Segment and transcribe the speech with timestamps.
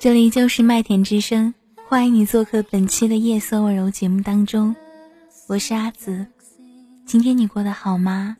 [0.00, 1.52] 这里就是麦田之声，
[1.86, 4.74] 欢迎你做客本期的夜色温柔节目当中，
[5.46, 6.26] 我是阿紫。
[7.04, 8.34] 今天你过得好吗？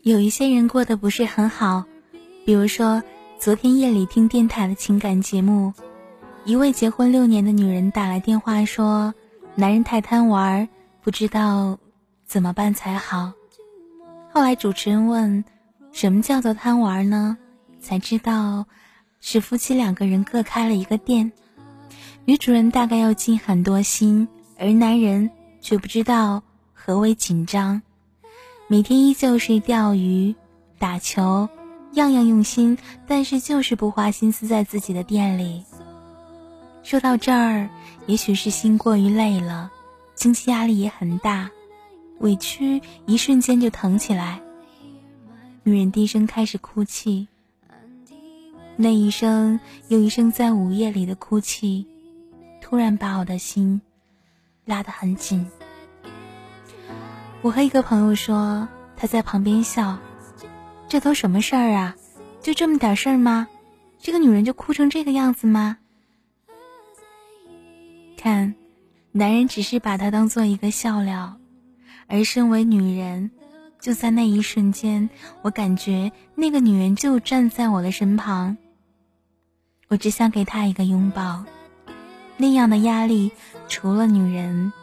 [0.00, 1.84] 有一些人过得不是很好，
[2.46, 3.02] 比如说
[3.38, 5.70] 昨天夜里听电台的情感节目，
[6.46, 9.12] 一位结婚六年的女人打来电话说，
[9.54, 10.66] 男人太贪玩，
[11.02, 11.78] 不知道
[12.24, 13.30] 怎么办才好。
[14.32, 15.44] 后来主持人问
[15.92, 17.36] ：“什么叫做贪玩呢？”
[17.80, 18.64] 才知道
[19.20, 21.30] 是夫妻两个人各开了一个店。
[22.24, 24.26] 女主人大概要尽很多心，
[24.58, 27.82] 而男人却不知道何为紧张。
[28.68, 30.34] 每天依旧是钓鱼、
[30.78, 31.48] 打球，
[31.92, 35.64] 样样用心，但是就是不花心思在自己的店里。
[36.82, 37.68] 说到这儿，
[38.06, 39.70] 也许是心过于累了，
[40.14, 41.50] 经济压力也很大。
[42.22, 44.40] 委屈一瞬间就疼起来，
[45.64, 47.26] 女人低声开始哭泣，
[48.76, 51.84] 那一声又一声在午夜里的哭泣，
[52.60, 53.82] 突然把我的心
[54.64, 55.48] 拉得很紧。
[57.40, 59.98] 我和一个朋友说，他在旁边笑
[60.88, 61.96] ：“这都什么事儿啊？
[62.40, 63.48] 就这么点事儿吗？
[63.98, 65.78] 这个女人就哭成这个样子吗？”
[68.16, 68.54] 看，
[69.10, 71.36] 男人只是把她当做一个笑料。
[72.12, 73.30] 而身为女人，
[73.80, 75.08] 就在那一瞬间，
[75.40, 78.58] 我感觉那个女人就站在我的身旁。
[79.88, 81.42] 我只想给她一个拥抱。
[82.36, 83.32] 那样的压力，
[83.66, 84.74] 除了女人，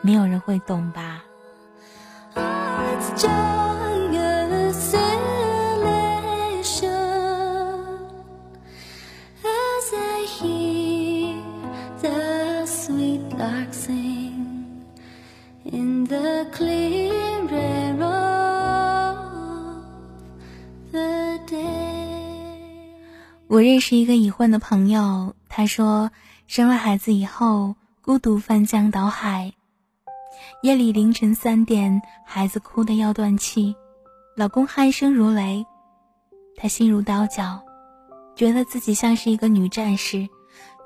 [0.00, 1.24] 没有人会懂吧。
[23.56, 26.10] 我认识一个已婚的朋友，他说
[26.46, 29.54] 生了孩子以后孤独翻江倒海，
[30.60, 33.74] 夜里凌晨三点，孩子哭得要断气，
[34.36, 35.64] 老公鼾声如雷，
[36.54, 37.62] 她心如刀绞，
[38.34, 40.28] 觉得自己像是一个女战士，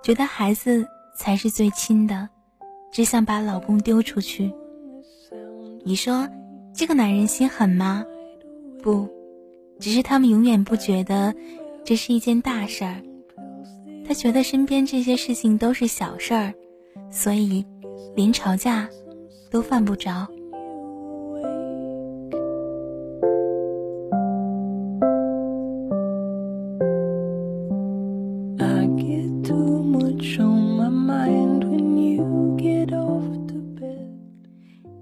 [0.00, 2.28] 觉得孩子才是最亲的，
[2.92, 4.54] 只想把老公丢出去。
[5.84, 6.28] 你说
[6.72, 8.04] 这个男人心狠吗？
[8.80, 9.08] 不，
[9.80, 11.34] 只是他们永远不觉得。
[11.84, 13.02] 这是一件大事儿，
[14.06, 16.54] 他觉得身边这些事情都是小事儿，
[17.10, 17.64] 所以
[18.14, 18.88] 连吵架
[19.50, 20.26] 都犯不着。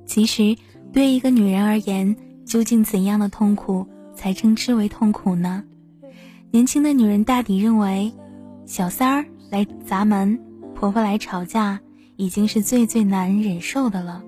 [0.06, 0.56] 其实，
[0.92, 5.62] 对一个女人而言，究竟怎样的痛苦才称之为痛苦呢？
[6.50, 8.10] 年轻的女人大抵认为，
[8.64, 10.38] 小三儿来砸门，
[10.74, 11.78] 婆婆来吵架，
[12.16, 14.22] 已经是最最难忍受的了。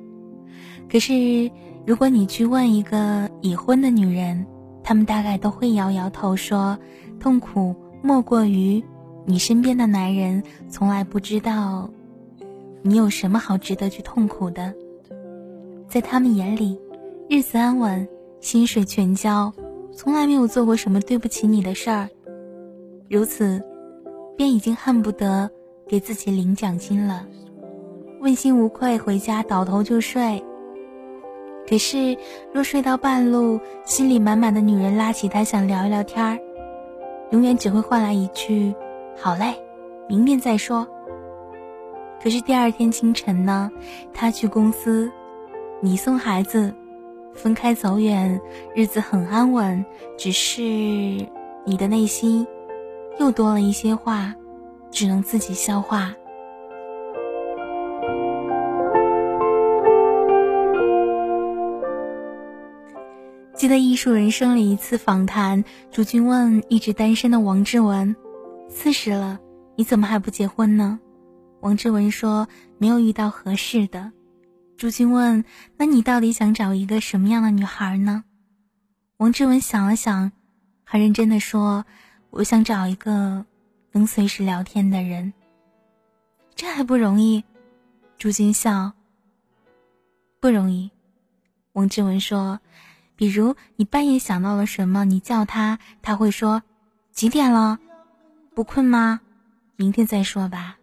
[0.91, 1.51] 可是，
[1.87, 4.47] 如果你去问一个已婚的女人，
[4.85, 6.79] 她们大概都会摇摇头说，
[7.19, 8.83] 痛苦莫过于
[9.25, 11.89] 你身边的男人从来不知道
[12.83, 14.75] 你有什么好值得去痛苦的。
[15.89, 16.79] 在他们眼里，
[17.31, 18.07] 日子安稳，
[18.41, 19.51] 薪水全交。
[19.93, 22.09] 从来没有做过什么对不起你的事儿，
[23.09, 23.63] 如此，
[24.37, 25.51] 便已经恨不得
[25.87, 27.27] 给自己领奖金了，
[28.21, 30.43] 问心无愧回家倒头就睡。
[31.69, 32.17] 可是，
[32.53, 36.39] 若睡到半路，心里满满的女人拉起他想聊一聊天儿，
[37.31, 38.75] 永远只会换来一句
[39.19, 39.55] “好嘞，
[40.09, 40.87] 明天再说”。
[42.23, 43.71] 可是第二天清晨呢，
[44.13, 45.11] 他去公司，
[45.81, 46.75] 你送孩子。
[47.41, 48.39] 分开走远，
[48.75, 49.83] 日子很安稳，
[50.19, 52.47] 只是你的内心
[53.19, 54.35] 又多了一些话，
[54.91, 56.15] 只能自己消化。
[63.55, 68.15] 记得《艺术人生》里一次访谈，朱军问一直单身的王志文
[68.69, 69.39] ：“四十了，
[69.77, 71.01] 你怎么还不结婚呢？”
[71.61, 74.13] 王志文说：“没有遇到合适的。”
[74.81, 75.45] 朱军问
[75.77, 78.25] ：“那你到底想找一个什么样的女孩呢？”
[79.19, 80.33] 王志文想了想，
[80.85, 81.85] 很认真的说
[82.31, 83.45] ：“我想找一个
[83.93, 85.35] 能随时聊天的人。”
[86.57, 87.45] 这还不容易？
[88.17, 88.93] 朱军笑
[90.41, 90.91] ：“不容易。”
[91.75, 92.59] 王志文说
[93.17, 96.63] ：“比如你半夜想到了什么，你叫他，他会说：
[97.13, 97.79] 几点了？
[98.55, 99.21] 不困吗？
[99.77, 100.79] 明天再说吧。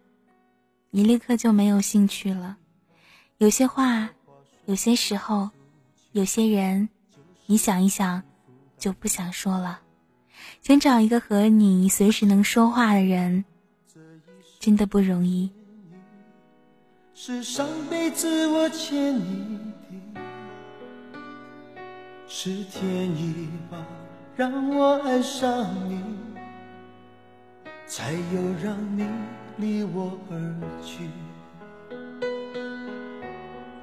[0.90, 2.58] 你立刻就没有兴趣了。”
[3.38, 4.10] 有些话，
[4.66, 5.48] 有些时候，
[6.10, 6.88] 有些人，
[7.46, 8.20] 你想一想，
[8.76, 9.78] 就不想说了。
[10.60, 13.44] 想找一个和你随时能说话的人，
[14.58, 15.48] 真的不容易。
[17.14, 19.60] 是上辈子我欠你
[20.12, 20.20] 的，
[22.26, 23.86] 是天意吧，
[24.34, 26.02] 让我爱上你，
[27.86, 29.06] 才有让你
[29.58, 31.08] 离我而去。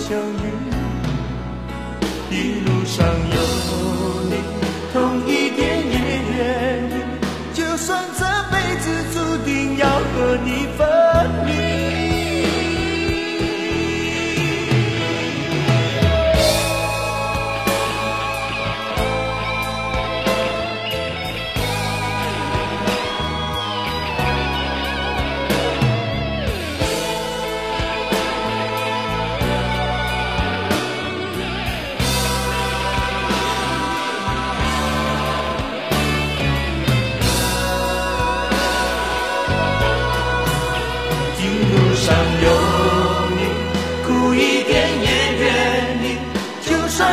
[0.00, 0.44] 相遇，
[2.30, 3.06] 一路上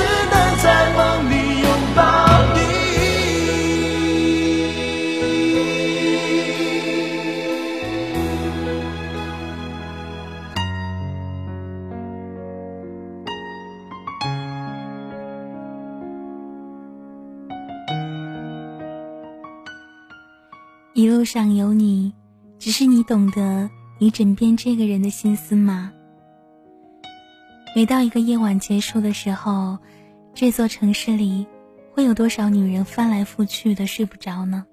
[0.00, 0.64] 只能在
[0.96, 2.00] 梦里拥抱
[2.54, 2.58] 你。
[20.94, 22.12] 一路上有你，
[22.58, 25.92] 只是你懂得你枕边这个人的心思吗？
[27.72, 29.78] 每到一个夜晚结束的时候，
[30.34, 31.46] 这座城市里
[31.92, 34.66] 会有多少女人翻来覆去的睡不着呢？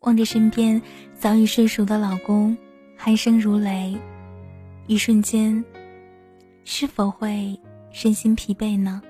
[0.00, 0.82] 望着身边
[1.14, 2.56] 早已睡熟的老公，
[2.98, 3.96] 鼾声如雷，
[4.88, 5.64] 一瞬间，
[6.64, 7.56] 是否会
[7.92, 9.00] 身心疲惫呢？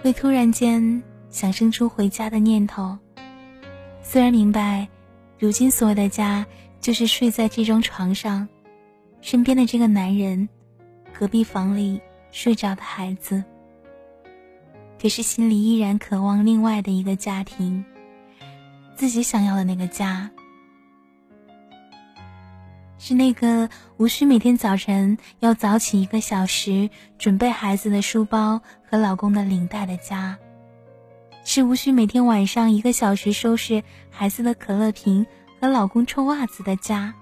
[0.00, 2.98] 会突然间想生出回家的念头。
[4.02, 4.86] 虽然明白，
[5.38, 6.44] 如今所有的家
[6.82, 8.46] 就是睡在这张床上。
[9.30, 10.48] 身边的这个男人，
[11.12, 12.00] 隔壁房里
[12.32, 13.44] 睡着的孩子，
[14.98, 17.84] 可是心里依然渴望另外的一个家庭，
[18.94, 20.30] 自己想要的那个家。
[22.96, 23.68] 是那个
[23.98, 28.58] 无需每天早晨要早起一个小时准备孩子的书包
[28.88, 30.38] 和老公的领带的家，
[31.44, 35.26] 是无需每天晚上一个小时收拾孩子的可乐瓶
[35.60, 37.14] 和老公臭袜子的家。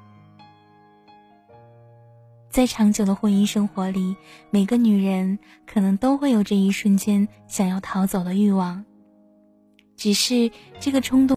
[2.56, 4.16] 在长久的婚姻生活里，
[4.48, 8.82] 每个女人可能都会有这一瞬间想要逃走的欲望，
[9.94, 11.34] 只是这个冲动。